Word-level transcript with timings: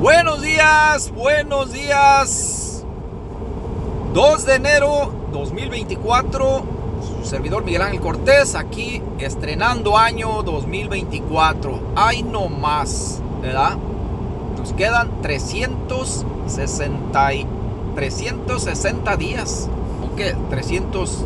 Buenos 0.00 0.40
días, 0.42 1.10
buenos 1.10 1.72
días. 1.72 2.84
2 4.12 4.44
de 4.44 4.54
enero 4.56 5.10
2024. 5.32 6.64
Su 7.00 7.24
servidor 7.24 7.64
Miguel 7.64 7.80
Ángel 7.80 8.00
Cortés 8.00 8.54
aquí 8.54 9.00
estrenando 9.18 9.96
año 9.96 10.42
2024. 10.42 11.80
Ay 11.96 12.22
no 12.22 12.50
más, 12.50 13.22
¿verdad? 13.40 13.78
Nos 14.58 14.74
quedan 14.74 15.22
360, 15.22 17.30
360 17.94 19.16
días. 19.16 19.70
¿O 20.04 20.14
qué? 20.14 20.36
300. 20.50 21.24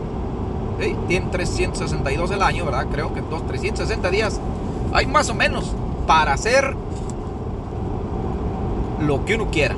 ¿sí? 0.81 0.97
Tiene 1.09 1.27
362 1.27 2.31
el 2.31 2.43
año, 2.43 2.67
¿verdad? 2.67 2.87
Creo 2.89 3.13
que 3.13 3.21
dos, 3.21 3.45
360 3.49 4.11
días. 4.11 4.41
Hay 4.93 5.07
más 5.07 5.29
o 5.29 5.35
menos 5.35 5.73
para 6.07 6.35
hacer 6.35 6.77
lo 9.01 9.25
que 9.25 9.35
uno 9.35 9.51
quiera. 9.51 9.77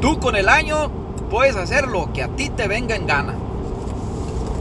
Tú 0.00 0.18
con 0.20 0.36
el 0.36 0.48
año 0.48 0.90
puedes 1.30 1.56
hacer 1.56 1.88
lo 1.88 2.12
que 2.12 2.22
a 2.22 2.28
ti 2.28 2.50
te 2.50 2.68
venga 2.68 2.94
en 2.94 3.06
gana. 3.06 3.34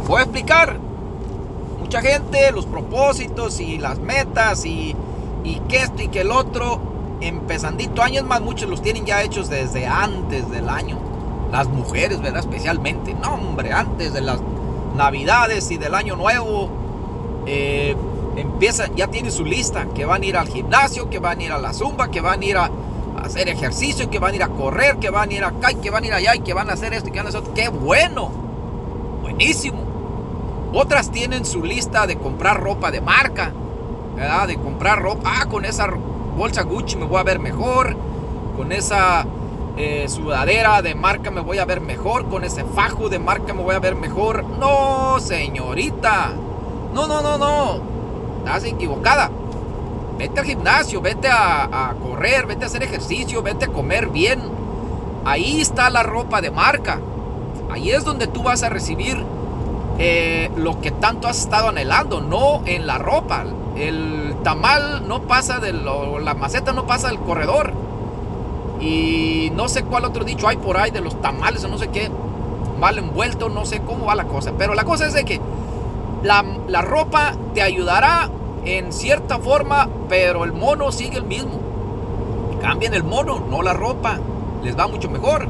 Voy 0.08 0.20
a 0.20 0.24
explicar. 0.24 0.78
Mucha 1.80 2.02
gente, 2.02 2.52
los 2.52 2.66
propósitos 2.66 3.60
y 3.60 3.78
las 3.78 4.00
metas 4.00 4.66
y, 4.66 4.96
y 5.44 5.60
que 5.68 5.78
esto 5.78 6.02
y 6.02 6.08
que 6.08 6.22
el 6.22 6.32
otro, 6.32 6.80
empezandito 7.22 8.02
años 8.02 8.26
más, 8.26 8.42
muchos 8.42 8.70
los 8.70 8.82
tienen 8.82 9.06
ya 9.06 9.22
hechos 9.22 9.50
desde 9.50 9.86
antes 9.86 10.50
del 10.50 10.70
año. 10.70 10.98
Las 11.52 11.68
mujeres, 11.68 12.22
¿verdad? 12.22 12.40
Especialmente. 12.40 13.14
No, 13.14 13.36
hombre, 13.36 13.72
antes 13.72 14.14
de 14.14 14.22
las 14.22 14.40
navidades 14.96 15.70
y 15.72 15.78
del 15.78 15.94
año 15.94 16.16
nuevo. 16.16 16.70
Eh, 17.46 17.96
empiezan, 18.38 18.96
ya 18.96 19.08
tienen 19.08 19.32
su 19.32 19.46
lista, 19.46 19.88
que 19.94 20.06
van 20.06 20.22
a 20.22 20.26
ir 20.26 20.38
al 20.38 20.48
gimnasio, 20.48 21.10
que 21.10 21.20
van 21.20 21.40
a 21.40 21.44
ir 21.44 21.52
a 21.52 21.58
la 21.58 21.74
zumba, 21.74 22.10
que 22.10 22.22
van 22.22 22.42
a 22.42 22.46
ir 22.46 22.58
a, 22.58 22.66
a 22.66 23.22
hacer 23.24 23.50
ejercicio, 23.50 24.10
que 24.10 24.20
van 24.20 24.34
a 24.34 24.36
ir 24.36 24.44
a 24.44 24.50
correr, 24.50 24.98
que 24.98 25.10
van 25.10 25.30
a 25.30 25.34
ir 25.34 25.44
acá, 25.44 25.72
y 25.72 25.76
que 25.76 25.90
van 25.90 26.04
a 26.04 26.08
ir 26.08 26.14
allá, 26.14 26.36
y 26.36 26.40
que 26.40 26.54
van 26.54 26.70
a 26.70 26.74
hacer 26.74 26.94
esto, 26.94 27.10
y 27.10 27.12
que 27.12 27.20
van 27.20 27.28
a 27.28 27.30
hacer 27.30 27.42
otro. 27.42 27.54
¡Qué 27.54 27.70
bueno! 27.70 28.32
Buenísimo. 29.22 29.80
Otras 30.74 31.10
tienen 31.10 31.46
su 31.46 31.64
lista 31.64 32.06
de 32.06 32.18
comprar 32.18 32.62
ropa 32.62 32.92
de 32.92 33.00
marca, 33.00 33.54
¿verdad? 34.16 34.48
De 34.48 34.58
comprar 34.58 35.02
ropa. 35.02 35.32
Ah, 35.40 35.46
con 35.46 35.64
esa 35.64 35.88
bolsa 36.36 36.64
Gucci 36.64 36.98
me 36.98 37.06
voy 37.06 37.20
a 37.20 37.24
ver 37.24 37.40
mejor. 37.40 37.96
Con 38.58 38.72
esa 38.74 39.26
eh, 39.78 40.06
sudadera 40.10 40.82
de 40.82 40.94
marca 40.94 41.32
me 41.32 41.42
voy 41.42 41.60
a 41.60 41.66
ver 41.66 41.80
mejor. 41.80 42.28
Con 42.28 42.44
ese 42.44 42.66
fajo 42.66 43.08
de 43.08 43.20
marca 43.20 43.54
me 43.54 43.64
voy 43.64 43.74
a 43.74 43.80
ver 43.80 43.96
mejor. 43.96 44.44
No, 44.44 45.18
señorita. 45.20 46.34
No, 46.94 47.08
no, 47.08 47.22
no, 47.22 47.38
no. 47.38 47.95
Estás 48.46 48.66
equivocada. 48.66 49.32
Vete 50.20 50.40
al 50.40 50.46
gimnasio, 50.46 51.02
vete 51.02 51.28
a, 51.32 51.96
correr, 52.00 52.46
vete 52.46 52.64
a 52.64 52.68
hacer 52.68 52.84
ejercicio, 52.84 53.42
vete 53.42 53.66
a 53.66 53.68
comer 53.70 54.10
bien. 54.10 54.40
Ahí 55.26 55.62
está 55.62 55.90
la 55.90 56.04
ropa 56.04 56.42
de 56.42 56.52
marca. 56.52 57.00
Ahí 57.72 57.90
es 57.90 58.04
donde 58.04 58.28
tú 58.28 58.44
vas 58.44 58.62
a 58.62 58.70
recibir 58.70 59.18
eh, 59.98 60.52
lo 60.56 60.80
que 60.80 60.92
tanto 60.92 61.28
has 61.28 61.40
estado 61.40 61.70
anhelando, 61.70 62.22
no 62.22 62.62
en 62.68 62.86
la 62.86 63.00
ropa. 63.00 63.46
El 63.76 64.36
tamal 64.44 65.08
no 65.08 65.24
pasa 65.24 65.60
de 65.60 65.74
lo, 65.74 66.20
la 66.20 66.36
maceta 66.36 66.72
no 66.72 66.86
pasa 66.86 67.08
del 67.08 67.18
corredor. 67.22 67.74
Y 68.80 69.52
no 69.56 69.70
sé 69.70 69.84
cuál 69.86 70.06
otro 70.06 70.24
dicho 70.24 70.48
hay 70.48 70.58
por 70.58 70.78
ahí 70.78 70.92
de 70.92 71.02
los 71.02 71.20
tamales 71.20 71.64
o 71.64 71.68
no 71.68 71.80
sé 71.80 71.88
qué. 71.88 72.12
Mal 72.80 73.00
envuelto, 73.00 73.50
no 73.50 73.66
sé 73.66 73.82
cómo 73.82 74.06
va 74.06 74.14
la 74.14 74.26
cosa. 74.26 74.54
Pero 74.56 74.76
la 74.76 74.84
cosa 74.84 75.08
es 75.08 75.14
de 75.14 75.26
que 75.26 75.42
la, 76.24 76.44
la 76.68 76.82
ropa 76.82 77.34
te 77.54 77.62
ayudará 77.62 78.30
en 78.66 78.92
cierta 78.92 79.40
forma, 79.40 79.90
pero 80.10 80.44
el 80.44 80.54
mono 80.54 80.92
sigue 80.92 81.18
el 81.18 81.26
mismo. 81.26 81.60
Cambien 82.62 82.94
el 82.94 83.04
mono, 83.04 83.46
no 83.50 83.62
la 83.62 83.74
ropa. 83.74 84.20
Les 84.64 84.78
va 84.78 84.88
mucho 84.88 85.10
mejor. 85.10 85.48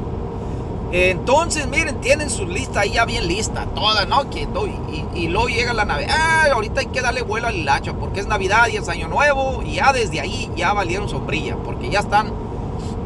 Entonces, 0.92 1.66
miren, 1.66 2.00
tienen 2.00 2.30
su 2.30 2.46
lista 2.46 2.80
ahí 2.80 2.92
ya 2.92 3.04
bien 3.04 3.26
lista, 3.26 3.66
toda, 3.74 4.06
¿no? 4.06 4.30
Que, 4.30 4.42
y, 4.42 5.18
y, 5.18 5.28
luego 5.28 5.48
llega 5.48 5.72
la 5.72 5.84
Navidad. 5.84 6.14
Ah, 6.16 6.46
ahorita 6.52 6.80
hay 6.80 6.86
que 6.86 7.02
darle 7.02 7.22
vuelo 7.22 7.48
al 7.48 7.56
hilacho 7.56 7.94
porque 7.98 8.20
es 8.20 8.28
Navidad 8.28 8.68
y 8.72 8.76
es 8.76 8.88
Año 8.88 9.08
Nuevo. 9.08 9.62
Y 9.64 9.74
ya 9.74 9.92
desde 9.92 10.20
ahí 10.20 10.50
ya 10.54 10.72
valieron 10.72 11.08
sombrilla, 11.08 11.56
porque 11.56 11.90
ya 11.90 12.00
están, 12.00 12.32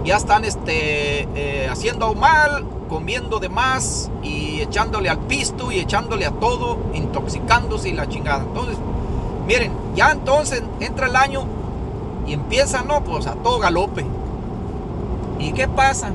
ya 0.05 0.17
están 0.17 0.45
este, 0.45 1.27
eh, 1.35 1.69
haciendo 1.71 2.15
mal, 2.15 2.65
comiendo 2.91 3.39
de 3.39 3.49
más 3.49 4.11
y 4.21 4.61
echándole 4.61 5.09
al 5.09 5.21
pisto 5.21 5.71
y 5.71 5.79
echándole 5.79 6.27
a 6.27 6.33
todo, 6.33 6.77
intoxicándose 6.93 7.89
y 7.89 7.93
la 7.93 8.09
chingada. 8.09 8.43
Entonces, 8.43 8.77
miren, 9.47 9.73
ya 9.95 10.11
entonces 10.11 10.63
entra 10.81 11.07
el 11.07 11.15
año 11.15 11.45
y 12.27 12.33
empieza, 12.33 12.83
no, 12.83 13.03
pues 13.05 13.29
a 13.29 13.35
todo 13.35 13.61
galope. 13.61 14.05
¿Y 15.39 15.53
qué 15.53 15.69
pasa? 15.69 16.11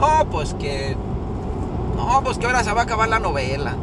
No, 0.00 0.24
pues 0.30 0.54
que. 0.54 0.96
No, 1.96 2.22
pues 2.24 2.38
que 2.38 2.46
ahora 2.46 2.64
se 2.64 2.72
va 2.72 2.80
a 2.80 2.84
acabar 2.84 3.10
la 3.10 3.18
novela. 3.18 3.76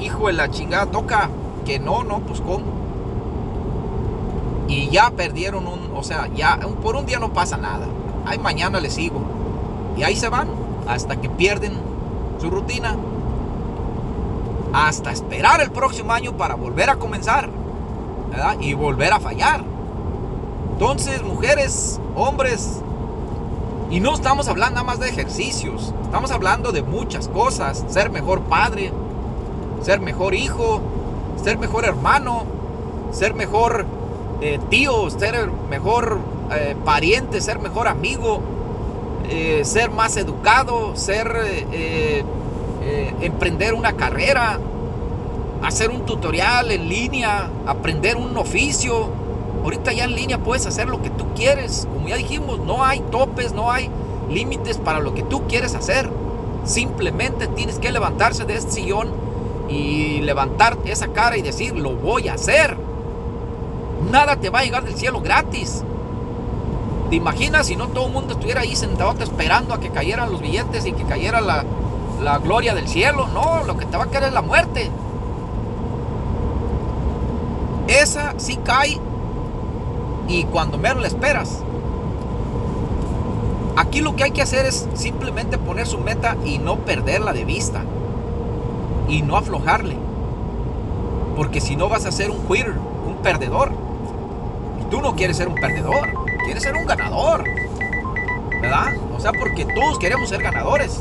Hijo 0.00 0.28
de 0.28 0.34
la 0.34 0.48
chingada, 0.48 0.86
toca 0.86 1.28
que 1.66 1.80
no, 1.80 2.04
no, 2.04 2.20
pues 2.20 2.40
cómo. 2.40 2.64
Y 4.68 4.88
ya 4.90 5.10
perdieron 5.10 5.66
un. 5.66 5.90
O 5.96 6.04
sea, 6.04 6.28
ya 6.28 6.56
por 6.82 6.94
un 6.94 7.04
día 7.04 7.18
no 7.18 7.32
pasa 7.32 7.56
nada. 7.56 7.86
Ay, 8.24 8.38
mañana 8.38 8.78
le 8.78 8.90
sigo. 8.90 9.20
Y 9.96 10.04
ahí 10.04 10.14
se 10.14 10.28
van 10.28 10.67
hasta 10.88 11.20
que 11.20 11.28
pierden 11.28 11.74
su 12.40 12.50
rutina. 12.50 12.96
Hasta 14.72 15.12
esperar 15.12 15.60
el 15.60 15.70
próximo 15.70 16.12
año 16.12 16.32
para 16.36 16.54
volver 16.54 16.90
a 16.90 16.96
comenzar. 16.96 17.48
Y 18.60 18.74
volver 18.74 19.12
a 19.12 19.20
fallar. 19.20 19.64
Entonces, 20.72 21.22
mujeres, 21.22 22.00
hombres, 22.14 22.82
y 23.90 24.00
no 24.00 24.14
estamos 24.14 24.48
hablando 24.48 24.74
nada 24.74 24.86
más 24.86 25.00
de 25.00 25.08
ejercicios, 25.08 25.94
estamos 26.04 26.30
hablando 26.30 26.72
de 26.72 26.82
muchas 26.82 27.26
cosas. 27.28 27.84
Ser 27.88 28.10
mejor 28.10 28.42
padre, 28.42 28.92
ser 29.82 30.00
mejor 30.00 30.34
hijo, 30.34 30.82
ser 31.42 31.58
mejor 31.58 31.86
hermano, 31.86 32.44
ser 33.12 33.34
mejor 33.34 33.86
eh, 34.42 34.60
tío, 34.68 35.08
ser 35.10 35.50
mejor 35.70 36.18
eh, 36.52 36.76
pariente, 36.84 37.40
ser 37.40 37.58
mejor 37.60 37.88
amigo, 37.88 38.40
eh, 39.28 39.62
ser 39.64 39.90
más 39.90 40.16
educado, 40.16 40.96
ser 40.96 41.28
emprender 43.20 43.74
una 43.74 43.92
carrera, 43.94 44.58
hacer 45.62 45.90
un 45.90 46.06
tutorial 46.06 46.70
en 46.70 46.88
línea, 46.88 47.50
aprender 47.66 48.16
un 48.16 48.36
oficio, 48.36 49.10
Ahorita 49.62 49.92
ya 49.92 50.04
en 50.04 50.14
línea 50.14 50.38
puedes 50.38 50.66
hacer 50.66 50.88
lo 50.88 51.02
que 51.02 51.10
tú 51.10 51.26
quieres. 51.34 51.86
Como 51.92 52.08
ya 52.08 52.16
dijimos, 52.16 52.60
no 52.60 52.84
hay 52.84 53.00
topes, 53.00 53.52
no 53.52 53.70
hay 53.70 53.90
límites 54.30 54.78
para 54.78 55.00
lo 55.00 55.14
que 55.14 55.22
tú 55.22 55.46
quieres 55.48 55.74
hacer. 55.74 56.08
Simplemente 56.64 57.48
tienes 57.48 57.78
que 57.78 57.90
levantarse 57.92 58.44
de 58.44 58.56
este 58.56 58.72
sillón 58.72 59.08
y 59.68 60.20
levantar 60.20 60.78
esa 60.84 61.08
cara 61.08 61.36
y 61.36 61.42
decir, 61.42 61.76
lo 61.76 61.90
voy 61.94 62.28
a 62.28 62.34
hacer. 62.34 62.76
Nada 64.10 64.36
te 64.36 64.50
va 64.50 64.60
a 64.60 64.64
llegar 64.64 64.84
del 64.84 64.96
cielo 64.96 65.20
gratis. 65.20 65.82
¿Te 67.10 67.16
imaginas 67.16 67.66
si 67.66 67.76
no 67.76 67.88
todo 67.88 68.06
el 68.06 68.12
mundo 68.12 68.34
estuviera 68.34 68.60
ahí 68.60 68.76
sentado 68.76 69.14
esperando 69.22 69.72
a 69.72 69.80
que 69.80 69.88
cayeran 69.88 70.30
los 70.30 70.42
billetes 70.42 70.84
y 70.84 70.92
que 70.92 71.04
cayera 71.04 71.40
la, 71.40 71.64
la 72.22 72.38
gloria 72.38 72.74
del 72.74 72.86
cielo? 72.86 73.26
No, 73.28 73.64
lo 73.64 73.78
que 73.78 73.86
te 73.86 73.96
va 73.96 74.04
a 74.04 74.06
caer 74.08 74.24
es 74.24 74.32
la 74.32 74.42
muerte. 74.42 74.90
Esa 77.88 78.34
sí 78.36 78.58
cae 78.62 79.00
y 80.28 80.44
cuando 80.44 80.76
menos 80.76 81.00
la 81.00 81.08
esperas. 81.08 81.62
Aquí 83.76 84.02
lo 84.02 84.14
que 84.14 84.24
hay 84.24 84.32
que 84.32 84.42
hacer 84.42 84.66
es 84.66 84.86
simplemente 84.94 85.56
poner 85.56 85.86
su 85.86 85.98
meta 85.98 86.36
y 86.44 86.58
no 86.58 86.76
perderla 86.76 87.32
de 87.32 87.44
vista. 87.46 87.84
Y 89.08 89.22
no 89.22 89.38
aflojarle. 89.38 89.96
Porque 91.36 91.62
si 91.62 91.76
no 91.76 91.88
vas 91.88 92.04
a 92.04 92.12
ser 92.12 92.30
un 92.30 92.40
quitter, 92.46 92.74
un 93.06 93.14
perdedor. 93.22 93.70
Y 94.82 94.90
tú 94.90 95.00
no 95.00 95.14
quieres 95.14 95.38
ser 95.38 95.48
un 95.48 95.54
perdedor, 95.54 96.17
quieres 96.48 96.62
ser 96.62 96.76
un 96.76 96.86
ganador. 96.86 97.44
¿Verdad? 98.62 98.94
O 99.14 99.20
sea, 99.20 99.32
porque 99.32 99.66
todos 99.66 99.98
queremos 99.98 100.30
ser 100.30 100.42
ganadores. 100.42 100.98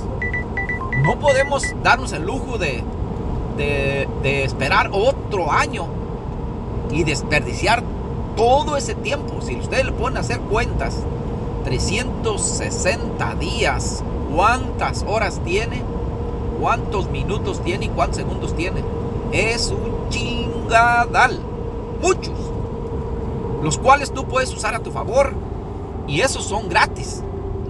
No 1.03 1.17
podemos 1.19 1.63
darnos 1.81 2.11
el 2.11 2.25
lujo 2.25 2.57
de, 2.57 2.83
de, 3.55 4.09
de 4.23 4.43
esperar 4.43 4.89
otro 4.91 5.49
año 5.49 5.87
y 6.91 7.03
desperdiciar 7.03 7.81
todo 8.35 8.75
ese 8.75 8.93
tiempo, 8.93 9.41
si 9.41 9.55
ustedes 9.55 9.85
le 9.85 9.91
pueden 9.93 10.17
hacer 10.17 10.39
cuentas, 10.41 10.97
360 11.63 13.35
días, 13.35 14.03
¿cuántas 14.35 15.05
horas 15.07 15.39
tiene? 15.45 15.81
¿Cuántos 16.59 17.09
minutos 17.09 17.63
tiene 17.63 17.85
y 17.85 17.89
cuántos 17.89 18.17
segundos 18.17 18.53
tiene? 18.53 18.83
Es 19.31 19.71
un 19.71 20.09
chingadal. 20.09 21.39
Muchos. 22.01 22.46
Los 23.61 23.77
cuales 23.77 24.13
tú 24.13 24.25
puedes 24.25 24.53
usar 24.53 24.75
a 24.75 24.79
tu 24.79 24.91
favor. 24.91 25.33
Y 26.07 26.21
esos 26.21 26.45
son 26.45 26.69
gratis. 26.69 27.21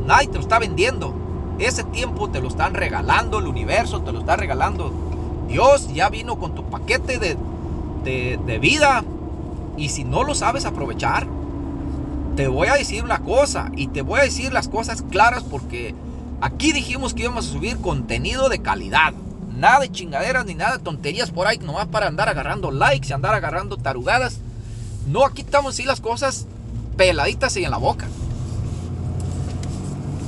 Nadie 0.06 0.28
te 0.28 0.36
lo 0.36 0.42
está 0.42 0.60
vendiendo. 0.60 1.14
Ese 1.60 1.84
tiempo 1.84 2.30
te 2.30 2.40
lo 2.40 2.48
están 2.48 2.76
regalando 2.76 3.40
el 3.40 3.48
universo, 3.48 4.02
te 4.02 4.12
lo 4.12 4.20
está 4.20 4.36
regalando 4.36 4.92
Dios. 5.48 5.92
Ya 5.94 6.10
vino 6.10 6.38
con 6.38 6.54
tu 6.54 6.64
paquete 6.64 7.18
de, 7.18 7.38
de, 8.38 8.60
vida 8.60 9.04
y 9.76 9.90
si 9.90 10.04
no 10.04 10.24
lo 10.24 10.36
sabes 10.36 10.66
aprovechar, 10.66 11.28
te 12.36 12.48
voy 12.48 12.68
a 12.68 12.76
decir 12.76 13.04
una 13.04 13.20
cosa 13.20 13.72
y 13.76 13.88
te 13.88 14.02
voy 14.02 14.20
a 14.20 14.24
decir 14.24 14.54
las 14.54 14.68
cosas 14.68 15.02
claras 15.02 15.44
porque 15.44 15.96
aquí 16.42 16.72
dijimos 16.72 17.14
que 17.14 17.24
íbamos 17.24 17.48
a 17.48 17.52
subir 17.52 17.78
contenido 17.78 18.50
de 18.50 18.60
calidad. 18.60 19.14
Nada 19.56 19.80
de 19.80 19.92
chingaderas 19.92 20.46
ni 20.46 20.54
nada 20.54 20.78
de 20.78 20.84
tonterías 20.84 21.32
por 21.32 21.48
ahí, 21.48 21.58
nomás 21.58 21.88
para 21.88 22.08
andar 22.08 22.30
agarrando 22.30 22.70
likes 22.70 23.10
y 23.10 23.14
andar 23.14 23.34
agarrando 23.34 23.78
tarugadas. 23.78 24.40
No, 25.08 25.24
aquí 25.24 25.42
estamos 25.42 25.80
las 25.86 26.02
cosas 26.02 26.48
peladitas 26.98 27.56
y 27.56 27.64
en 27.64 27.72
la 27.72 27.78
boca. 27.78 28.08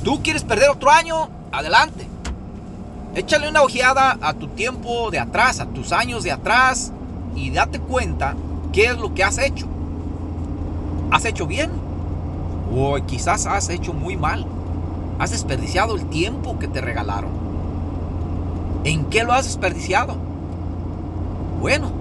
¿Tú 0.02 0.22
quieres 0.22 0.42
perder 0.42 0.70
otro 0.70 0.90
año? 0.90 1.28
Adelante. 1.52 2.06
Échale 3.14 3.50
una 3.50 3.62
ojeada 3.62 4.16
a 4.22 4.32
tu 4.32 4.48
tiempo 4.48 5.10
de 5.10 5.18
atrás, 5.18 5.60
a 5.60 5.66
tus 5.66 5.92
años 5.92 6.22
de 6.22 6.32
atrás 6.32 6.92
y 7.36 7.50
date 7.50 7.78
cuenta 7.78 8.34
qué 8.72 8.86
es 8.86 8.96
lo 8.96 9.12
que 9.12 9.22
has 9.22 9.36
hecho. 9.36 9.66
¿Has 11.10 11.26
hecho 11.26 11.46
bien? 11.46 11.70
O 12.74 12.96
quizás 13.06 13.44
has 13.44 13.68
hecho 13.68 13.92
muy 13.92 14.16
mal. 14.16 14.46
Has 15.18 15.32
desperdiciado 15.32 15.94
el 15.94 16.06
tiempo 16.08 16.58
que 16.58 16.68
te 16.68 16.80
regalaron. 16.80 17.32
¿En 18.84 19.04
qué 19.06 19.24
lo 19.24 19.34
has 19.34 19.44
desperdiciado? 19.44 20.16
Bueno, 21.60 21.99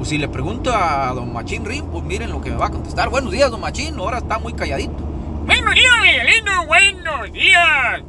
pues 0.00 0.08
si 0.08 0.16
le 0.16 0.28
pregunto 0.28 0.72
a 0.74 1.12
don 1.12 1.30
Machín 1.30 1.62
Rim, 1.62 1.84
pues 1.90 2.02
miren 2.04 2.30
lo 2.30 2.40
que 2.40 2.48
me 2.48 2.56
va 2.56 2.68
a 2.68 2.70
contestar. 2.70 3.10
Buenos 3.10 3.32
días, 3.32 3.50
don 3.50 3.60
Machín, 3.60 3.98
ahora 3.98 4.16
está 4.16 4.38
muy 4.38 4.54
calladito. 4.54 4.96
Buenos 5.44 5.74
días, 5.74 5.92
Miguelito, 6.00 6.66
buenos 6.66 7.32
días. 7.34 8.02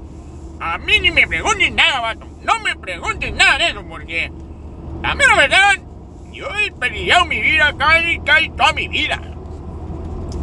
A 0.61 0.77
mí 0.77 0.99
ni 1.01 1.11
me 1.11 1.27
pregunten 1.27 1.75
nada, 1.75 1.99
vato. 1.99 2.25
No 2.43 2.61
me 2.61 2.77
pregunten 2.77 3.35
nada 3.35 3.57
de 3.57 3.71
eso, 3.71 3.83
porque 3.89 4.31
a 5.03 5.15
mí 5.15 5.23
la 5.27 5.35
verdad, 5.35 5.73
yo 6.31 6.47
he 6.55 6.69
desperdiciado 6.69 7.25
mi 7.25 7.41
vida 7.41 7.75
casi, 7.77 8.19
casi 8.19 8.49
toda 8.51 8.71
mi 8.71 8.87
vida. 8.87 9.21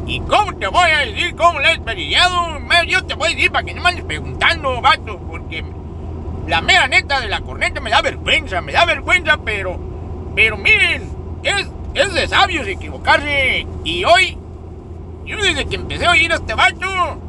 ¿Y 0.06 0.20
cómo 0.20 0.54
te 0.54 0.66
voy 0.66 0.90
a 0.90 0.98
decir 0.98 1.34
cómo 1.34 1.60
la 1.60 1.70
he 1.70 1.76
desperdiciado? 1.76 2.58
Yo 2.86 3.06
te 3.06 3.14
voy 3.14 3.32
a 3.32 3.34
decir 3.34 3.50
para 3.50 3.64
que 3.64 3.72
no 3.72 3.80
me 3.80 3.88
andes 3.88 4.04
preguntando, 4.04 4.82
vato, 4.82 5.18
porque 5.20 5.64
la 6.46 6.60
mera 6.60 6.88
neta 6.88 7.22
de 7.22 7.28
la 7.28 7.40
corneta 7.40 7.80
me 7.80 7.88
da 7.88 8.02
vergüenza, 8.02 8.60
me 8.60 8.72
da 8.72 8.84
vergüenza, 8.84 9.38
pero, 9.42 9.80
pero 10.34 10.58
miren, 10.58 11.16
es, 11.42 11.68
es 11.94 12.14
de 12.14 12.28
sabios 12.28 12.66
equivocarse. 12.66 13.66
Y 13.84 14.04
hoy, 14.04 14.38
yo 15.24 15.36
desde 15.42 15.66
que 15.66 15.76
empecé 15.76 16.06
a 16.06 16.12
oír 16.12 16.32
a 16.32 16.36
este 16.36 16.54
vato, 16.54 17.20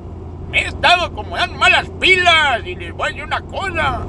me 0.49 0.61
he 0.61 0.67
estado 0.67 1.05
acomodando 1.05 1.57
malas 1.57 1.87
pilas 1.99 2.65
y 2.65 2.75
les 2.75 2.93
voy 2.93 3.05
a 3.05 3.07
decir 3.09 3.23
una 3.23 3.41
cosa. 3.41 4.01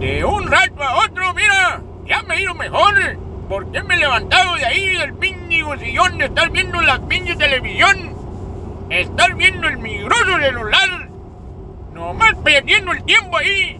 De 0.00 0.24
un 0.24 0.50
rato 0.50 0.82
a 0.82 1.04
otro, 1.04 1.34
mira, 1.34 1.80
ya 2.06 2.22
me 2.22 2.36
he 2.36 2.42
ido 2.42 2.54
mejor. 2.54 2.94
Porque 3.48 3.82
me 3.82 3.94
he 3.94 3.98
levantado 3.98 4.54
de 4.54 4.64
ahí 4.64 4.96
del 4.96 5.14
pindigo 5.14 5.76
sillón 5.76 6.16
de 6.16 6.24
estar 6.24 6.48
viendo 6.50 6.80
la 6.80 6.98
pinche 7.00 7.36
televisión, 7.36 8.16
estar 8.88 9.34
viendo 9.34 9.68
el 9.68 9.76
migroso 9.76 10.38
celular, 10.38 11.08
nomás 11.92 12.34
perdiendo 12.42 12.92
el 12.92 13.04
tiempo 13.04 13.36
ahí. 13.36 13.78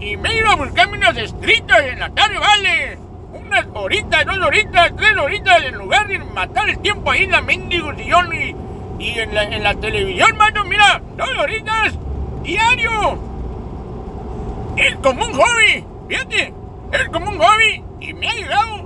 Y 0.00 0.16
me 0.16 0.30
he 0.30 0.38
ido 0.38 0.50
a 0.50 0.56
buscarme 0.56 0.96
unas 0.96 1.16
estritas 1.16 1.80
en 1.82 2.00
la 2.00 2.10
tarde, 2.10 2.38
vale. 2.38 2.98
Unas 3.32 3.66
horitas, 3.74 4.26
dos 4.26 4.38
horitas, 4.38 4.92
tres 4.96 5.16
horitas, 5.16 5.64
en 5.64 5.74
lugar 5.76 6.06
de 6.08 6.18
matar 6.18 6.68
el 6.68 6.78
tiempo 6.80 7.10
ahí 7.10 7.24
en 7.24 7.30
la 7.30 7.40
mendigo 7.40 7.94
sillón 7.94 8.32
y, 8.32 8.56
y 8.98 9.18
en, 9.18 9.34
la, 9.34 9.44
en 9.44 9.62
la 9.62 9.74
televisión, 9.74 10.36
mano, 10.36 10.64
mira, 10.64 11.00
dos 11.16 11.30
horitas 11.38 11.94
diario. 12.42 13.18
Es 14.76 14.96
como 14.96 15.26
un 15.26 15.32
hobby, 15.34 15.84
fíjate, 16.08 16.54
es 16.92 17.08
como 17.10 17.30
un 17.30 17.38
hobby 17.38 17.84
y 18.00 18.14
me 18.14 18.28
ha 18.28 18.34
llegado 18.34 18.78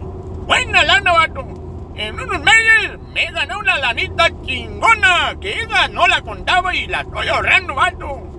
buena 0.46 0.82
lana, 0.82 1.12
vato. 1.12 1.46
En 1.94 2.18
unos 2.18 2.40
meses 2.40 2.98
me 3.12 3.26
ganado 3.26 3.60
una 3.60 3.78
lanita 3.78 4.28
chingona 4.44 5.36
que 5.40 5.60
esa 5.60 5.88
no 5.88 6.06
la 6.08 6.20
contaba 6.22 6.74
y 6.74 6.86
la 6.86 7.02
estoy 7.02 7.28
ahorrando, 7.28 7.74
vato. 7.74 8.33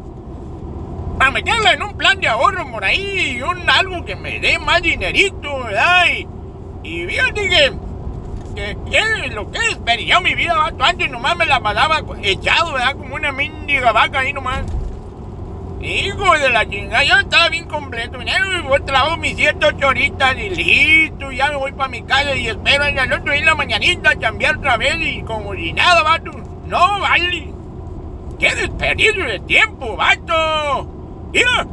Para 1.18 1.32
meterla 1.32 1.74
en 1.74 1.82
un 1.82 1.98
plan 1.98 2.20
de 2.20 2.28
ahorro 2.28 2.70
por 2.72 2.84
ahí 2.84 3.38
y 3.38 3.42
un 3.42 3.70
algo 3.70 4.04
que 4.04 4.16
me 4.16 4.40
dé 4.40 4.60
más 4.60 4.82
dinerito, 4.82 5.64
¿verdad? 5.64 6.06
Y, 6.14 6.28
y 6.84 7.06
fíjate 7.08 7.50
que, 7.50 7.74
que, 8.56 9.28
lo 9.30 9.50
que 9.50 9.60
he 9.60 9.68
desperdiciado 9.70 10.22
mi 10.22 10.36
vida, 10.36 10.56
vato, 10.56 10.84
antes 10.84 11.10
nomás 11.10 11.38
me 11.38 11.46
la 11.46 11.60
pasaba 11.62 12.02
echado, 12.22 12.74
¿verdad? 12.74 12.96
Como 12.96 13.16
una 13.16 13.32
mendiga 13.32 13.92
vaca 13.92 14.20
ahí 14.20 14.34
nomás. 14.34 14.64
Hijo 15.82 16.38
de 16.38 16.50
la 16.50 16.68
chingada, 16.68 17.04
yo 17.04 17.18
estaba 17.18 17.50
bien 17.50 17.66
completo. 17.66 18.18
Mira, 18.18 18.40
yo 18.40 18.84
trabajo 18.84 19.18
mis 19.18 19.36
7, 19.36 19.60
8 19.68 19.88
horitas 19.88 20.36
y 20.38 20.50
listo. 20.50 21.32
Ya 21.32 21.50
me 21.50 21.58
voy 21.58 21.74
para 21.74 21.90
mi 21.90 22.02
casa 22.02 22.36
y 22.36 22.48
espero 22.48 22.86
el 22.86 23.14
otro 23.14 23.32
día 23.32 23.42
en 23.42 23.46
la 23.46 23.56
mañanita 23.56 24.16
cambiar 24.16 24.58
otra 24.58 24.78
vez 24.78 24.96
y 25.00 25.22
como 25.22 25.54
si 25.54 25.74
nada, 25.74 26.02
vato. 26.02 26.32
No 26.66 27.00
vale. 27.02 27.54
¡Qué 28.40 28.54
desperdicio 28.56 29.26
de 29.26 29.40
tiempo, 29.40 29.96
vato! 29.96 30.95
Mira, 31.34 31.68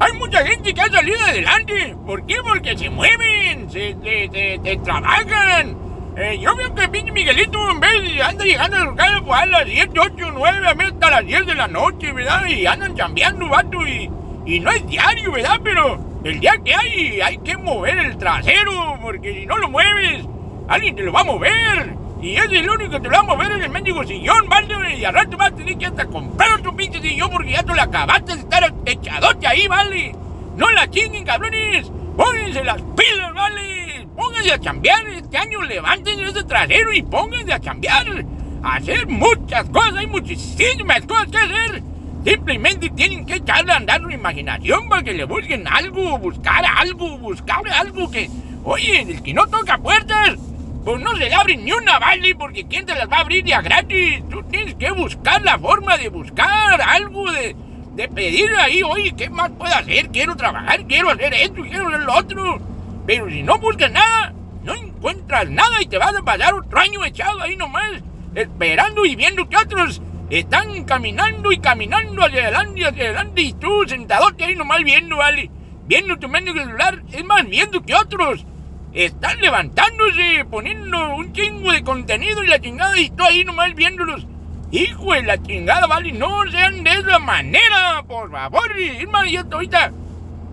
hay 0.00 0.12
mucha 0.14 0.44
gente 0.46 0.72
que 0.72 0.80
ha 0.80 0.88
salido 0.88 1.18
adelante. 1.20 1.96
¿Por 2.06 2.26
qué? 2.26 2.36
Porque 2.42 2.76
se 2.76 2.90
mueven, 2.90 3.70
se, 3.70 3.96
se, 4.02 4.60
se, 4.64 4.76
trabajan. 4.78 5.76
Eh, 6.16 6.38
yo 6.40 6.56
veo 6.56 6.74
que 6.74 6.88
pinche 6.88 7.12
Miguelito 7.12 7.70
en 7.70 7.80
vez 7.80 8.02
de 8.02 8.22
anda 8.22 8.44
llegando 8.44 8.76
a 8.76 8.80
su 8.80 8.94
casa 8.94 9.20
pues 9.24 9.40
a 9.40 9.46
las 9.46 9.64
7, 9.66 9.92
8, 9.98 10.32
9, 10.32 10.68
a 10.68 10.74
veces 10.74 10.92
hasta 10.94 11.10
las 11.10 11.26
10 11.26 11.46
de 11.46 11.54
la 11.54 11.68
noche, 11.68 12.12
¿verdad? 12.12 12.46
Y 12.46 12.66
andan 12.66 12.96
chambeando, 12.96 13.48
vato, 13.48 13.86
y, 13.86 14.10
y 14.46 14.60
no 14.60 14.70
es 14.70 14.86
diario, 14.86 15.32
¿verdad? 15.32 15.60
Pero 15.62 16.00
el 16.24 16.40
día 16.40 16.54
que 16.64 16.74
hay, 16.74 17.20
hay 17.20 17.38
que 17.38 17.56
mover 17.56 17.98
el 17.98 18.18
trasero, 18.18 18.98
porque 19.00 19.32
si 19.34 19.46
no 19.46 19.56
lo 19.58 19.70
mueves, 19.70 20.24
alguien 20.68 20.96
te 20.96 21.02
lo 21.02 21.12
va 21.12 21.20
a 21.20 21.24
mover. 21.24 21.99
Y 22.22 22.36
ese 22.36 22.56
es 22.56 22.62
el 22.62 22.70
único 22.70 22.90
que 22.90 23.00
te 23.00 23.08
lo 23.08 23.14
va 23.14 23.20
a 23.20 23.22
mover 23.22 23.52
en 23.52 23.62
el 23.62 23.70
mendigo 23.70 24.04
sillón, 24.04 24.48
¿vale? 24.48 24.98
Y 24.98 25.04
al 25.04 25.14
rato 25.14 25.36
vas 25.38 25.52
a 25.52 25.56
tener 25.56 25.78
que 25.78 25.86
hasta 25.86 26.04
comprar 26.04 26.52
otro 26.52 26.76
pinche 26.76 27.00
sillón 27.00 27.30
porque 27.30 27.52
ya 27.52 27.62
te 27.62 27.74
lo 27.74 27.80
acabaste 27.80 28.34
de 28.34 28.40
estar 28.40 28.74
echadote 28.84 29.46
ahí, 29.46 29.66
¿vale? 29.66 30.14
No 30.56 30.70
la 30.70 30.90
chinguen, 30.90 31.24
cabrones. 31.24 31.90
Pónganse 32.16 32.62
las 32.62 32.82
pilas, 32.82 33.32
¿vale? 33.32 34.06
Pónganse 34.14 34.52
a 34.52 34.60
chambear 34.60 35.06
este 35.06 35.38
año, 35.38 35.62
levanten 35.62 36.20
ese 36.20 36.44
trasero 36.44 36.92
y 36.92 37.02
pónganse 37.02 37.54
a 37.54 37.60
chambear. 37.60 38.24
A 38.62 38.76
hacer 38.76 39.06
muchas 39.06 39.70
cosas, 39.70 39.94
hay 39.96 40.06
muchísimas 40.06 41.00
cosas 41.06 41.28
que 41.28 41.38
hacer. 41.38 41.82
Simplemente 42.22 42.90
tienen 42.90 43.24
que 43.24 43.36
echarle 43.36 43.72
a 43.72 43.76
andar 43.76 44.02
su 44.02 44.10
imaginación 44.10 44.86
para 44.90 45.02
que 45.02 45.14
le 45.14 45.24
busquen 45.24 45.66
algo, 45.66 46.18
buscar 46.18 46.62
algo, 46.66 47.16
buscar 47.16 47.66
algo 47.66 48.10
que... 48.10 48.28
Oye, 48.62 49.00
el 49.00 49.22
que 49.22 49.32
no 49.32 49.46
toca 49.46 49.78
puertas, 49.78 50.36
pues 50.84 51.00
no 51.00 51.14
se 51.16 51.28
le 51.28 51.34
abre 51.34 51.56
ni 51.56 51.72
una, 51.72 51.98
¿vale? 51.98 52.34
Porque 52.34 52.66
¿quién 52.66 52.86
te 52.86 52.94
las 52.94 53.08
va 53.08 53.18
a 53.18 53.20
abrir 53.20 53.44
ya 53.44 53.60
gratis? 53.60 54.22
Tú 54.30 54.42
tienes 54.44 54.74
que 54.76 54.90
buscar 54.92 55.42
la 55.42 55.58
forma 55.58 55.98
de 55.98 56.08
buscar 56.08 56.80
algo, 56.80 57.30
de, 57.30 57.54
de 57.94 58.08
pedir 58.08 58.50
ahí, 58.56 58.82
oye, 58.82 59.14
¿qué 59.16 59.28
más 59.28 59.50
puedo 59.50 59.74
hacer? 59.74 60.08
Quiero 60.08 60.36
trabajar, 60.36 60.86
quiero 60.86 61.10
hacer 61.10 61.34
esto, 61.34 61.62
quiero 61.62 61.88
hacer 61.88 62.00
lo 62.00 62.14
otro. 62.14 62.60
Pero 63.06 63.28
si 63.28 63.42
no 63.42 63.58
buscas 63.58 63.90
nada, 63.90 64.32
no 64.62 64.74
encuentras 64.74 65.48
nada 65.50 65.82
y 65.82 65.86
te 65.86 65.98
vas 65.98 66.14
a 66.14 66.22
pasar 66.22 66.54
otro 66.54 66.78
año 66.78 67.04
echado 67.04 67.40
ahí 67.40 67.56
nomás, 67.56 68.02
esperando 68.34 69.04
y 69.04 69.16
viendo 69.16 69.48
que 69.48 69.56
otros 69.56 70.00
están 70.30 70.84
caminando 70.84 71.52
y 71.52 71.58
caminando 71.58 72.22
hacia 72.24 72.42
adelante, 72.42 72.86
hacia 72.86 73.04
adelante, 73.04 73.42
y 73.42 73.52
tú 73.54 73.84
sentadote 73.86 74.44
ahí 74.44 74.54
nomás 74.54 74.82
viendo, 74.84 75.16
¿vale? 75.16 75.50
Viendo 75.86 76.16
tu 76.18 76.28
mendigo 76.28 76.58
celular, 76.58 77.02
es 77.12 77.24
más, 77.24 77.46
viendo 77.46 77.82
que 77.82 77.94
otros 77.94 78.46
están 78.92 79.40
levantándose, 79.40 80.44
poniendo 80.50 81.14
un 81.14 81.32
chingo 81.32 81.72
de 81.72 81.82
contenido 81.82 82.42
y 82.42 82.48
la 82.48 82.60
chingada, 82.60 82.98
y 82.98 83.10
tú 83.10 83.22
ahí 83.24 83.44
nomás 83.44 83.74
viéndolos. 83.74 84.26
Hijo 84.72 85.12
de 85.14 85.22
la 85.22 85.42
chingada, 85.42 85.86
¿vale? 85.86 86.12
No 86.12 86.42
sean 86.50 86.84
de 86.84 86.92
esa 86.92 87.18
manera, 87.18 88.04
por 88.06 88.30
favor. 88.30 88.70
Más, 89.10 89.30
yo 89.30 89.42
ahorita 89.50 89.92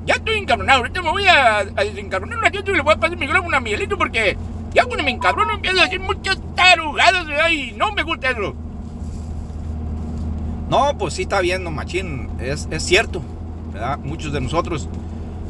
ya 0.06 0.15
estoy 0.15 0.38
encabronado. 0.38 0.79
Ahorita 0.79 1.01
me 1.01 1.12
voy 1.12 1.27
a, 1.27 1.60
a 1.60 1.63
desencabronar 1.63 2.38
un 2.38 2.44
ratito 2.44 2.72
y 2.72 2.75
le 2.75 2.82
voy 2.82 2.94
a 2.94 2.98
pasar 2.98 3.13
el 3.13 3.20
micrófono 3.20 3.58
a 3.58 3.60
Miguelito 3.60 3.98
porque 3.98 4.36
ya 4.74 4.86
cuando 4.86 5.03
me 5.03 5.12
encabrono 5.12 5.53
empiezo 5.53 5.79
a 5.79 5.84
decir 5.84 6.00
muchas 6.00 6.39
tarugadas 6.56 7.27
¿verdad? 7.27 7.50
y 7.50 7.74
no 7.74 7.91
me 7.91 8.03
gusta 8.03 8.32
eso. 8.32 8.56
No, 10.70 10.98
pues 10.98 11.13
sí 11.13 11.22
está 11.24 11.39
bien, 11.41 11.63
no 11.63 11.72
machín. 11.72 12.29
Es, 12.39 12.67
es 12.72 12.84
cierto, 12.84 13.22
¿verdad? 13.72 14.00
Muchos 14.00 14.34
de 14.34 14.41
nosotros, 14.41 14.89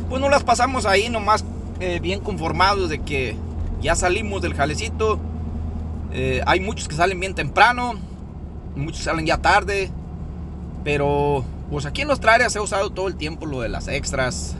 pues 0.09 0.21
no 0.21 0.29
las 0.29 0.43
pasamos 0.43 0.85
ahí 0.85 1.09
nomás 1.09 1.45
eh, 1.79 1.99
bien 2.01 2.19
conformados 2.21 2.89
de 2.89 2.99
que 2.99 3.35
ya 3.81 3.95
salimos 3.95 4.41
del 4.41 4.53
jalecito. 4.53 5.19
Eh, 6.11 6.41
hay 6.45 6.59
muchos 6.59 6.87
que 6.87 6.95
salen 6.95 7.19
bien 7.19 7.35
temprano, 7.35 7.95
muchos 8.75 9.03
salen 9.03 9.25
ya 9.25 9.37
tarde, 9.37 9.91
pero 10.83 11.43
pues 11.69 11.85
aquí 11.85 12.01
en 12.01 12.07
nuestra 12.07 12.49
se 12.49 12.59
ha 12.59 12.61
usado 12.61 12.89
todo 12.91 13.07
el 13.07 13.15
tiempo 13.15 13.45
lo 13.45 13.61
de 13.61 13.69
las 13.69 13.87
extras. 13.87 14.55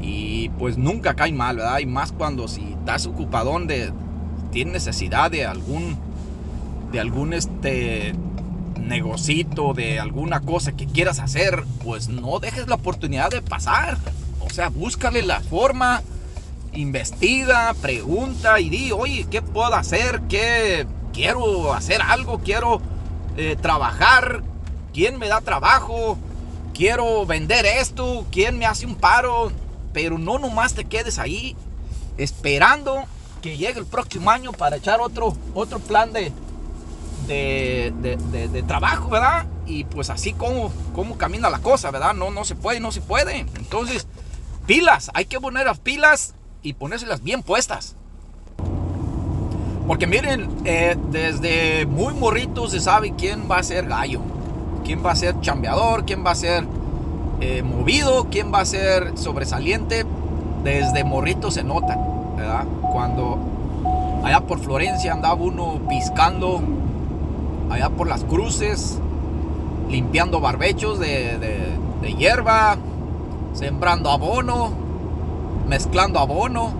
Y 0.00 0.48
pues 0.58 0.78
nunca 0.78 1.14
cae 1.14 1.32
mal, 1.32 1.56
¿verdad? 1.56 1.78
Y 1.78 1.86
más 1.86 2.10
cuando 2.12 2.48
si 2.48 2.62
estás 2.72 3.06
ocupadón 3.06 3.66
de. 3.66 3.92
Tienes 4.50 4.72
necesidad 4.72 5.30
de 5.30 5.44
algún. 5.46 5.98
De 6.90 7.00
algún 7.00 7.34
este. 7.34 8.14
Negocito, 8.80 9.74
de 9.74 10.00
alguna 10.00 10.40
cosa 10.40 10.72
que 10.72 10.86
quieras 10.86 11.18
hacer. 11.18 11.64
Pues 11.84 12.08
no 12.08 12.40
dejes 12.40 12.66
la 12.66 12.76
oportunidad 12.76 13.30
de 13.30 13.42
pasar. 13.42 13.98
O 14.50 14.52
sea, 14.52 14.68
búscale 14.68 15.22
la 15.22 15.40
forma. 15.40 16.02
Investiga, 16.72 17.74
pregunta 17.80 18.60
y 18.60 18.68
di, 18.68 18.92
oye, 18.92 19.26
¿qué 19.30 19.42
puedo 19.42 19.74
hacer? 19.74 20.20
¿Qué, 20.28 20.86
quiero 21.12 21.72
hacer 21.72 22.00
algo, 22.02 22.40
quiero 22.40 22.80
eh, 23.36 23.56
trabajar, 23.60 24.42
¿quién 24.92 25.18
me 25.18 25.28
da 25.28 25.40
trabajo? 25.40 26.18
Quiero 26.74 27.26
vender 27.26 27.66
esto, 27.66 28.24
¿quién 28.30 28.58
me 28.58 28.66
hace 28.66 28.86
un 28.86 28.94
paro? 28.94 29.52
Pero 29.92 30.18
no 30.18 30.38
nomás 30.38 30.74
te 30.74 30.84
quedes 30.84 31.18
ahí 31.18 31.56
esperando 32.16 33.04
que 33.42 33.56
llegue 33.56 33.80
el 33.80 33.86
próximo 33.86 34.30
año 34.30 34.52
para 34.52 34.76
echar 34.76 35.00
otro, 35.00 35.36
otro 35.54 35.78
plan 35.78 36.12
de, 36.12 36.32
de, 37.26 38.64
trabajo, 38.66 39.08
¿verdad? 39.10 39.46
Y 39.66 39.84
pues 39.84 40.10
así 40.10 40.32
como, 40.32 40.72
como 40.94 41.16
camina 41.16 41.50
la 41.50 41.58
cosa, 41.60 41.90
¿verdad? 41.90 42.14
No, 42.14 42.30
no 42.30 42.44
se 42.44 42.54
puede, 42.54 42.80
no 42.80 42.92
se 42.92 43.00
puede. 43.00 43.40
Entonces, 43.40 44.06
pilas, 44.70 45.10
hay 45.14 45.24
que 45.24 45.40
poner 45.40 45.66
las 45.66 45.80
pilas 45.80 46.36
y 46.62 46.74
ponérselas 46.74 47.24
bien 47.24 47.42
puestas. 47.42 47.96
Porque 49.88 50.06
miren, 50.06 50.48
eh, 50.64 50.96
desde 51.10 51.86
muy 51.86 52.14
morritos 52.14 52.70
se 52.70 52.78
sabe 52.78 53.12
quién 53.18 53.50
va 53.50 53.58
a 53.58 53.64
ser 53.64 53.88
gallo, 53.88 54.20
quién 54.84 55.04
va 55.04 55.10
a 55.10 55.16
ser 55.16 55.40
chambeador, 55.40 56.04
quién 56.04 56.24
va 56.24 56.30
a 56.30 56.34
ser 56.36 56.64
eh, 57.40 57.64
movido, 57.64 58.28
quién 58.30 58.54
va 58.54 58.60
a 58.60 58.64
ser 58.64 59.18
sobresaliente. 59.18 60.06
Desde 60.62 61.02
morrito 61.02 61.50
se 61.50 61.64
nota, 61.64 61.98
¿verdad? 62.36 62.64
Cuando 62.92 63.40
allá 64.22 64.38
por 64.38 64.60
Florencia 64.60 65.12
andaba 65.12 65.34
uno 65.34 65.80
piscando, 65.88 66.62
allá 67.70 67.90
por 67.90 68.06
las 68.06 68.22
cruces, 68.22 69.00
limpiando 69.88 70.38
barbechos 70.38 71.00
de, 71.00 71.74
hierba, 72.16 72.78
sembrando 73.52 74.10
abono, 74.10 74.72
mezclando 75.68 76.18
abono, 76.18 76.72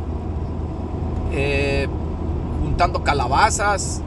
eh, 1.33 1.89
juntando 2.63 3.03
calabazas, 3.03 4.03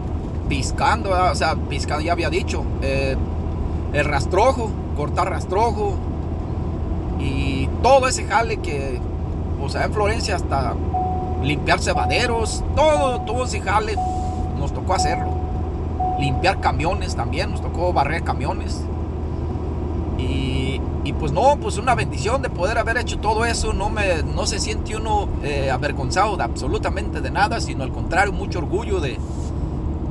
piscando, 0.50 1.12
o 1.12 1.36
sea, 1.36 1.56
piscando 1.56 2.04
ya 2.04 2.12
había 2.14 2.30
dicho, 2.30 2.64
eh, 2.82 3.16
el 3.94 4.06
rastrojo, 4.06 4.70
cortar 4.96 5.30
rastrojo 5.30 5.96
y 7.20 7.68
todo 7.82 8.08
ese 8.08 8.26
jale 8.26 8.58
que, 8.58 9.00
o 9.62 9.70
sea, 9.70 9.86
en 9.86 9.94
Florencia 9.94 10.36
hasta 10.36 10.74
limpiar 11.42 11.80
cebaderos, 11.80 12.64
todo, 12.76 13.22
todo 13.22 13.46
ese 13.46 13.62
jale 13.62 13.96
nos 14.58 14.74
tocó 14.74 14.94
hacerlo. 14.94 15.32
Limpiar 16.20 16.60
camiones 16.60 17.16
también, 17.16 17.52
nos 17.52 17.62
tocó 17.62 17.92
barrer 17.92 18.24
camiones. 18.24 18.82
Y, 20.24 20.82
y, 21.04 21.14
pues 21.14 21.32
no, 21.32 21.58
pues 21.58 21.78
una 21.78 21.96
bendición 21.96 22.42
de 22.42 22.50
poder 22.50 22.78
haber 22.78 22.98
hecho 22.98 23.20
todo 23.20 23.46
eso. 23.46 23.74
No, 23.74 23.90
me, 23.90 24.24
no 24.24 24.46
se 24.46 24.60
siente 24.60 24.96
uno 24.96 25.28
eh, 25.44 25.70
avergonzado 25.72 26.38
de 26.38 26.44
absolutamente 26.44 27.22
de 27.22 27.32
nada, 27.32 27.60
sino 27.60 27.84
al 27.84 27.92
contrario, 27.92 28.32
mucho 28.32 28.60
orgullo 28.60 29.00
de, 29.00 29.18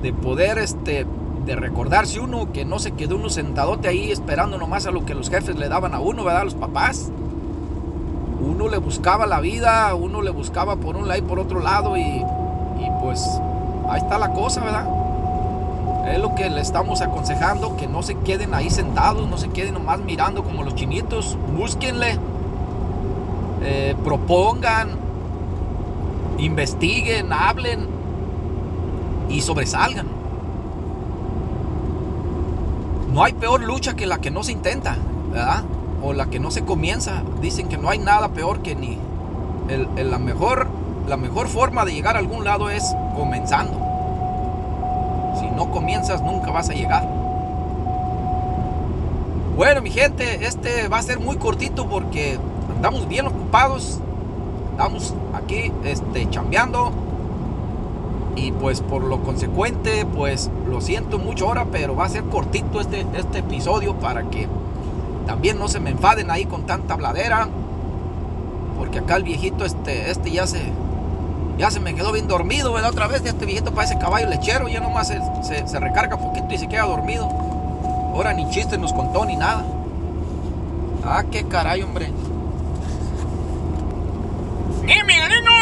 de 0.02 0.12
poder, 0.12 0.58
este, 0.58 1.06
de 1.46 1.56
recordarse 1.56 2.20
uno 2.20 2.52
que 2.52 2.64
no 2.64 2.78
se 2.78 2.92
quedó 2.92 3.16
uno 3.16 3.30
sentadote 3.30 3.88
ahí 3.88 4.10
esperando 4.10 4.58
nomás 4.58 4.86
a 4.86 4.90
lo 4.90 5.04
que 5.04 5.14
los 5.14 5.30
jefes 5.30 5.56
le 5.56 5.68
daban 5.68 5.94
a 5.94 6.00
uno, 6.00 6.24
¿verdad? 6.24 6.44
Los 6.44 6.54
papás 6.54 7.10
uno 8.42 8.68
le 8.68 8.78
buscaba 8.78 9.26
la 9.26 9.40
vida, 9.40 9.94
uno 9.94 10.20
le 10.20 10.30
buscaba 10.30 10.76
por 10.76 10.96
un 10.96 11.06
lado 11.06 11.18
y 11.18 11.22
por 11.22 11.38
otro 11.38 11.60
lado 11.60 11.96
y, 11.96 12.24
pues 13.00 13.40
ahí 13.88 14.00
está 14.00 14.18
la 14.18 14.32
cosa, 14.32 14.62
¿verdad? 14.62 14.86
Es 16.06 16.18
lo 16.18 16.34
que 16.34 16.50
le 16.50 16.60
estamos 16.60 17.00
aconsejando, 17.00 17.76
que 17.76 17.86
no 17.86 18.02
se 18.02 18.16
queden 18.16 18.54
ahí 18.54 18.70
sentados, 18.70 19.28
no 19.28 19.38
se 19.38 19.50
queden 19.50 19.74
nomás 19.74 20.00
mirando 20.00 20.42
como 20.42 20.62
los 20.64 20.74
chinitos, 20.74 21.36
búsquenle, 21.56 22.18
eh, 23.62 23.94
propongan, 24.04 24.90
investiguen, 26.38 27.32
hablen 27.32 27.86
y 29.28 29.40
sobresalgan. 29.40 30.06
No 33.12 33.22
hay 33.22 33.34
peor 33.34 33.62
lucha 33.62 33.94
que 33.94 34.06
la 34.06 34.18
que 34.18 34.30
no 34.30 34.42
se 34.42 34.52
intenta, 34.52 34.96
¿verdad? 35.30 35.64
o 36.02 36.12
la 36.12 36.26
que 36.26 36.40
no 36.40 36.50
se 36.50 36.64
comienza. 36.64 37.22
Dicen 37.40 37.68
que 37.68 37.78
no 37.78 37.88
hay 37.88 37.98
nada 37.98 38.28
peor 38.28 38.60
que 38.60 38.74
ni 38.74 38.98
la, 39.96 40.18
mejor, 40.18 40.66
la 41.08 41.16
mejor 41.16 41.48
forma 41.48 41.84
de 41.84 41.94
llegar 41.94 42.16
a 42.16 42.18
algún 42.18 42.44
lado 42.44 42.68
es 42.68 42.94
comenzando. 43.14 43.80
Si 45.38 45.46
no 45.46 45.70
comienzas 45.70 46.22
nunca 46.22 46.50
vas 46.50 46.70
a 46.70 46.72
llegar. 46.72 47.08
Bueno 49.56 49.82
mi 49.82 49.90
gente, 49.90 50.46
este 50.46 50.88
va 50.88 50.98
a 50.98 51.02
ser 51.02 51.20
muy 51.20 51.36
cortito 51.36 51.88
porque 51.88 52.38
andamos 52.74 53.06
bien 53.08 53.26
ocupados. 53.26 54.00
Estamos 54.72 55.14
aquí 55.34 55.72
este, 55.84 56.28
chambeando. 56.30 56.92
Y 58.34 58.50
pues 58.52 58.80
por 58.80 59.04
lo 59.04 59.22
consecuente, 59.22 60.06
pues 60.06 60.50
lo 60.68 60.80
siento 60.80 61.18
mucho 61.18 61.48
ahora, 61.48 61.66
pero 61.70 61.94
va 61.94 62.06
a 62.06 62.08
ser 62.08 62.24
cortito 62.24 62.80
este, 62.80 63.06
este 63.14 63.40
episodio 63.40 63.94
para 63.96 64.24
que 64.30 64.48
también 65.26 65.58
no 65.58 65.68
se 65.68 65.80
me 65.80 65.90
enfaden 65.90 66.30
ahí 66.30 66.46
con 66.46 66.64
tanta 66.64 66.96
bladera. 66.96 67.48
Porque 68.78 69.00
acá 69.00 69.16
el 69.16 69.24
viejito 69.24 69.64
este, 69.64 70.10
este 70.10 70.30
ya 70.30 70.46
se, 70.46 70.60
ya 71.62 71.70
se 71.70 71.78
me 71.78 71.94
quedó 71.94 72.10
bien 72.10 72.26
dormido, 72.26 72.72
¿verdad? 72.72 72.90
Otra 72.90 73.06
vez, 73.06 73.24
este 73.24 73.46
viejito 73.46 73.72
parece 73.72 73.96
caballo 73.96 74.28
lechero, 74.28 74.68
ya 74.68 74.80
nomás 74.80 75.06
se, 75.06 75.68
se, 75.68 75.78
recarga 75.78 76.16
poquito 76.16 76.48
y 76.50 76.58
se 76.58 76.66
queda 76.66 76.86
dormido. 76.86 77.28
Ahora 78.12 78.32
ni 78.32 78.50
chiste 78.50 78.76
nos 78.76 78.92
contó 78.92 79.24
ni 79.24 79.36
nada. 79.36 79.64
Ah, 81.04 81.22
qué 81.30 81.46
caray, 81.46 81.82
hombre. 81.82 82.06
¡Eh, 84.88 85.04
Miguelino! 85.04 85.52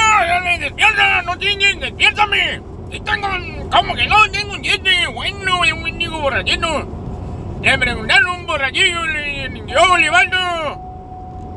¡Despierta! 0.58 1.20
¡No 1.20 1.36
tienes! 1.36 1.78
¡Despiértame! 1.78 2.62
Tengo, 3.04 3.28
¿cómo 3.70 3.94
que 3.94 4.06
no? 4.06 4.16
Tengo 4.32 4.54
un 4.54 4.62
diente 4.62 5.06
bueno 5.08 5.66
y 5.66 5.72
un 5.72 5.82
mendigo 5.82 6.18
borrachito. 6.18 6.88
Le 7.60 7.78
preguntaron 7.78 8.40
un 8.40 8.46
borrachillo 8.46 9.04
y 9.04 9.70
yo, 9.70 9.98
Libaldo, 9.98 10.80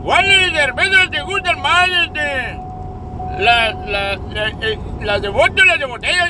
¿cuáles 0.03 0.51
cervezas 0.51 1.09
te 1.11 1.21
gustan 1.21 1.61
más? 1.61 1.87
Este? 2.07 2.72
Las 3.39 3.75
la, 3.87 4.15
la, 4.15 4.47
eh, 4.61 4.79
las 5.01 5.21
de 5.21 5.29
bote, 5.29 5.65
las 5.65 5.79
de 5.79 5.85
botella 5.85 6.27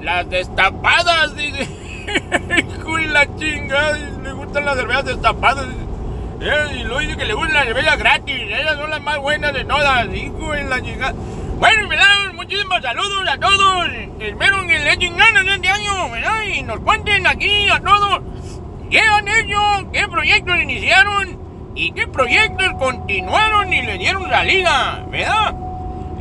las 0.00 0.28
destapadas, 0.30 1.36
dice. 1.36 1.68
Hijo 2.78 2.98
y 2.98 3.06
la 3.06 3.36
chingada, 3.36 3.98
le 4.22 4.32
gustan 4.32 4.64
las 4.64 4.76
cervezas 4.76 5.04
destapadas. 5.04 5.66
Eh, 6.40 6.76
y 6.80 6.82
luego 6.84 7.00
dice 7.00 7.16
que 7.16 7.26
le 7.26 7.34
gustan 7.34 7.54
las 7.54 7.64
cervezas 7.66 7.98
gratis, 7.98 8.34
ellas 8.34 8.76
son 8.76 8.90
las 8.90 9.02
más 9.02 9.18
buenas 9.18 9.52
de 9.52 9.64
todas, 9.64 10.06
hijo 10.14 10.56
y 10.56 10.64
la 10.64 10.80
chingada. 10.80 11.14
Bueno, 11.58 11.88
me 11.88 11.96
dan 11.96 12.34
muchísimos 12.34 12.80
saludos 12.82 13.28
a 13.28 13.38
todos. 13.38 13.88
Espero 14.18 14.66
que 14.66 14.78
le 14.78 14.92
echen 14.92 15.16
ganas 15.16 15.46
este 15.46 15.68
año, 15.68 16.10
¿verdad? 16.10 16.42
Y 16.44 16.62
nos 16.62 16.80
cuenten 16.80 17.26
aquí 17.26 17.68
a 17.68 17.80
todos 17.80 18.22
¿Qué 18.90 18.98
han 18.98 19.28
hecho? 19.28 19.92
¿Qué 19.92 20.08
proyectos 20.08 20.60
iniciaron? 20.60 21.38
¿Y 21.76 21.92
qué 21.92 22.08
proyectos 22.08 22.72
continuaron 22.76 23.72
y 23.72 23.82
le 23.82 23.98
dieron 23.98 24.28
salida? 24.28 25.06
¿Verdad? 25.08 25.54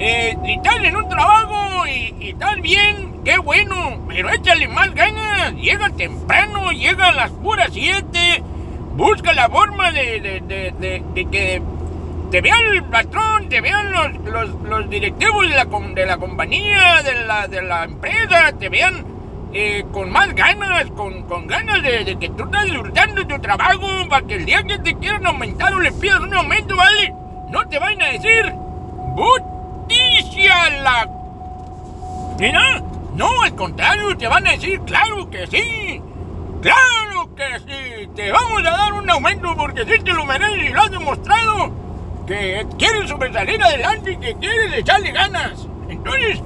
Eh, 0.02 0.38
en 0.82 0.96
un 0.96 1.10
trabajo 1.10 1.86
y, 1.88 2.16
y, 2.20 2.62
bien, 2.62 3.22
qué 3.26 3.38
bueno, 3.38 4.00
pero 4.08 4.30
échale 4.30 4.68
más 4.70 4.94
ganas. 4.96 5.54
Llega 5.56 5.90
temprano, 5.90 6.72
llega 6.72 7.10
a 7.10 7.12
las 7.12 7.32
puras 7.32 7.70
7. 7.74 8.44
Busca 8.96 9.34
la 9.34 9.50
forma 9.50 9.92
de, 9.92 10.42
que 11.14 11.62
te 12.32 12.42
vean 12.42 12.66
el 12.74 12.84
patrón, 12.86 13.50
te 13.50 13.60
vean 13.60 13.92
los, 13.92 14.90
directivos 14.90 15.50
de 15.50 15.56
la, 15.56 15.66
de 15.66 16.06
la 16.06 16.18
compañía, 16.18 17.02
de 17.04 17.26
la, 17.26 17.48
de 17.48 17.62
la 17.62 17.84
empresa, 17.86 18.54
te 18.58 18.70
vean 18.70 19.06
eh, 19.54 19.84
con 19.92 20.12
más 20.12 20.34
ganas, 20.36 20.86
con, 20.92 21.48
ganas 21.48 21.82
de, 21.82 22.18
que 22.20 22.30
tú 22.30 22.44
estás 22.44 22.66
disfrutando 22.66 23.26
tu 23.26 23.40
trabajo 23.40 23.88
para 24.10 24.26
que 24.28 24.36
el 24.36 24.46
día 24.46 24.64
que 24.64 24.78
te 24.80 24.94
quieran 24.96 25.26
aumentar 25.26 25.74
o 25.74 25.80
le 25.80 25.92
pidas 25.92 26.20
un 26.20 26.34
aumento, 26.34 26.76
¿vale? 26.76 27.14
No 27.50 27.68
te 27.68 27.80
vayan 27.80 28.02
a 28.02 28.08
decir, 28.08 28.54
¡Buticia 30.30 30.70
la... 30.82 31.10
Mira, 32.38 32.84
no, 33.16 33.42
al 33.42 33.56
contrario, 33.56 34.16
te 34.16 34.28
van 34.28 34.46
a 34.46 34.52
decir, 34.52 34.80
claro 34.82 35.28
que 35.30 35.48
sí, 35.48 36.02
claro 36.62 37.36
que 37.36 37.60
sí, 37.60 38.10
te 38.16 38.32
vamos 38.32 38.60
a 38.60 38.70
dar 38.70 38.94
un 38.94 39.10
aumento 39.10 39.56
porque 39.58 39.86
sí 39.86 40.04
te 40.04 40.14
lo 40.14 40.26
mereces 40.26 40.70
y 40.70 40.70
lo 40.70 40.82
has 40.82 40.92
demostrado, 40.92 41.72
que 42.28 42.66
quieres 42.78 43.10
sobresalir 43.10 43.62
adelante 43.62 44.12
y 44.12 44.18
que 44.18 44.36
quieres 44.36 44.74
echarle 44.74 45.12
ganas. 45.12 45.68
Entonces, 45.90 46.42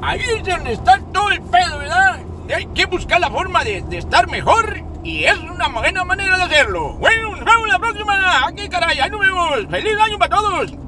ahí 0.00 0.20
es 0.20 0.42
donde 0.42 0.72
está 0.72 0.98
todo 1.12 1.30
el 1.30 1.42
pedo, 1.42 1.78
¿verdad? 1.78 2.20
hay 2.54 2.66
que 2.66 2.86
buscar 2.86 3.20
la 3.20 3.30
forma 3.30 3.64
de, 3.64 3.84
estar 3.92 4.28
mejor 4.28 4.82
y 5.04 5.24
es 5.24 5.38
una 5.38 5.68
buena 5.68 6.04
manera 6.04 6.38
de 6.38 6.42
hacerlo. 6.44 6.94
Bueno, 6.94 7.36
nos 7.36 7.44
vemos 7.44 7.68
la 7.68 7.78
próxima. 7.78 8.46
Aquí, 8.46 8.68
caray, 8.68 8.98
ahí 8.98 9.10
nos 9.10 9.20
vemos. 9.20 9.66
¡Feliz 9.70 9.98
año 10.00 10.18
para 10.18 10.36
todos! 10.36 10.86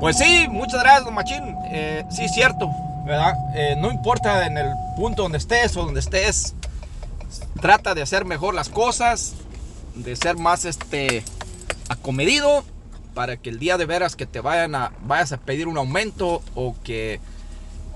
Pues 0.00 0.16
sí, 0.16 0.46
muchas 0.48 0.80
gracias, 0.80 1.04
don 1.04 1.14
Machín. 1.14 1.56
Eh, 1.72 2.04
sí, 2.08 2.28
cierto, 2.28 2.70
¿verdad? 3.04 3.34
Eh, 3.56 3.74
no 3.76 3.90
importa 3.90 4.46
en 4.46 4.56
el 4.56 4.70
punto 4.96 5.22
donde 5.22 5.38
estés 5.38 5.76
o 5.76 5.84
donde 5.84 5.98
estés, 5.98 6.54
trata 7.60 7.94
de 7.96 8.02
hacer 8.02 8.24
mejor 8.24 8.54
las 8.54 8.68
cosas, 8.68 9.34
de 9.96 10.14
ser 10.14 10.36
más 10.36 10.64
este 10.64 11.24
acomedido 11.88 12.64
para 13.14 13.36
que 13.38 13.50
el 13.50 13.58
día 13.58 13.76
de 13.76 13.86
veras 13.86 14.14
que 14.14 14.26
te 14.26 14.40
vayan 14.40 14.76
a 14.76 14.92
vayas 15.02 15.32
a 15.32 15.38
pedir 15.38 15.66
un 15.66 15.76
aumento 15.76 16.42
o 16.54 16.76
que 16.84 17.18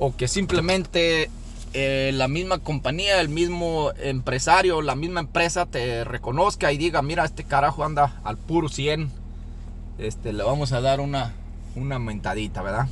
o 0.00 0.16
que 0.16 0.26
simplemente 0.26 1.30
eh, 1.72 2.10
la 2.14 2.26
misma 2.26 2.58
compañía, 2.58 3.20
el 3.20 3.28
mismo 3.28 3.92
empresario, 4.02 4.82
la 4.82 4.96
misma 4.96 5.20
empresa 5.20 5.66
te 5.66 6.02
reconozca 6.02 6.72
y 6.72 6.78
diga, 6.78 7.00
mira, 7.00 7.24
este 7.24 7.44
carajo 7.44 7.84
anda 7.84 8.20
al 8.24 8.36
puro 8.36 8.68
100, 8.68 9.08
este, 9.98 10.32
le 10.32 10.42
vamos 10.42 10.72
a 10.72 10.80
dar 10.80 10.98
una, 11.00 11.32
una 11.74 11.98
mentadita, 11.98 12.62
¿verdad? 12.62 12.88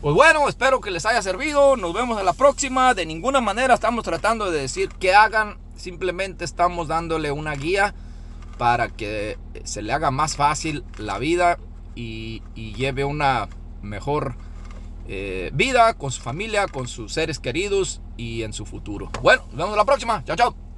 Pues 0.00 0.14
bueno, 0.14 0.48
espero 0.48 0.80
que 0.80 0.90
les 0.90 1.06
haya 1.06 1.22
servido. 1.22 1.76
Nos 1.76 1.94
vemos 1.94 2.18
en 2.18 2.26
la 2.26 2.32
próxima. 2.32 2.92
De 2.92 3.06
ninguna 3.06 3.40
manera 3.40 3.74
estamos 3.74 4.04
tratando 4.04 4.50
de 4.50 4.60
decir 4.60 4.88
que 4.88 5.14
hagan. 5.14 5.58
Simplemente 5.76 6.44
estamos 6.44 6.88
dándole 6.88 7.30
una 7.30 7.54
guía 7.54 7.94
para 8.58 8.88
que 8.88 9.38
se 9.64 9.82
le 9.82 9.92
haga 9.92 10.10
más 10.10 10.36
fácil 10.36 10.84
la 10.98 11.18
vida 11.18 11.58
y, 11.94 12.42
lleve 12.54 13.04
una 13.04 13.48
mejor 13.80 14.34
eh, 15.08 15.50
vida 15.54 15.94
con 15.94 16.10
su 16.10 16.20
familia, 16.20 16.66
con 16.66 16.88
sus 16.88 17.12
seres 17.12 17.38
queridos 17.38 18.00
y 18.16 18.42
en 18.42 18.52
su 18.52 18.66
futuro. 18.66 19.10
Bueno, 19.22 19.42
nos 19.48 19.56
vemos 19.56 19.72
en 19.72 19.78
la 19.78 19.84
próxima. 19.84 20.24
Chao, 20.24 20.36
chao. 20.36 20.71